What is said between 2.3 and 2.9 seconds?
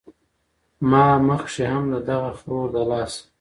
خرو د